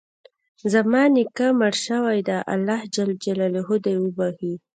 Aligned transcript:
زما 0.73 1.01
نیکه 1.15 1.47
مړ 1.59 1.73
شوی 1.87 2.19
ده، 2.27 2.37
الله 2.53 2.79
ج 2.93 2.95
د 3.83 3.85
وبښي 4.03 4.53